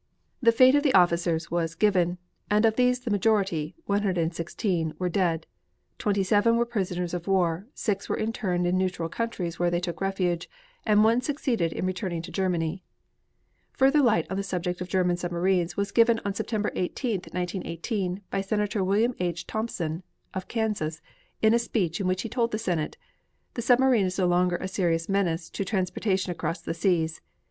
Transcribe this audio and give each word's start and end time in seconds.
The 0.41 0.51
fate 0.51 0.73
of 0.73 0.81
the 0.81 0.95
officers 0.95 1.51
was 1.51 1.75
given, 1.75 2.17
and 2.49 2.65
of 2.65 2.75
these 2.75 3.01
the 3.01 3.11
majority 3.11 3.75
(116) 3.85 4.95
were 4.97 5.09
dead; 5.09 5.45
twenty 5.99 6.23
seven 6.23 6.55
were 6.57 6.65
prisoners 6.65 7.13
of 7.13 7.27
war, 7.27 7.67
six 7.75 8.09
were 8.09 8.17
interned 8.17 8.65
in 8.65 8.79
neutral 8.79 9.09
countries 9.09 9.59
where 9.59 9.69
they 9.69 9.79
took 9.79 10.01
refuge, 10.01 10.49
and 10.87 11.03
one 11.03 11.21
succeeded 11.21 11.71
in 11.71 11.85
returning 11.85 12.23
to 12.23 12.31
Germany. 12.31 12.81
Further 13.73 14.01
light 14.01 14.25
on 14.31 14.37
the 14.37 14.41
subject 14.41 14.81
of 14.81 14.87
German 14.89 15.17
submarines 15.17 15.77
was 15.77 15.91
given 15.91 16.19
on 16.25 16.33
September 16.33 16.71
18, 16.73 17.17
1918, 17.31 18.21
by 18.31 18.41
Senator 18.41 18.83
William 18.83 19.13
H. 19.19 19.45
Thompson 19.45 20.01
of 20.33 20.47
Kansas 20.47 20.99
in 21.43 21.53
a 21.53 21.59
speech 21.59 22.01
in 22.01 22.07
which 22.07 22.23
he 22.23 22.27
told 22.27 22.49
the 22.49 22.57
Senate: 22.57 22.97
The 23.53 23.61
submarine 23.61 24.07
is 24.07 24.17
no 24.17 24.25
longer 24.25 24.55
a 24.55 24.67
serious 24.67 25.07
menace 25.07 25.47
to 25.51 25.63
transportation 25.63 26.31
across 26.31 26.59
the 26.59 26.73
seas. 26.73 27.21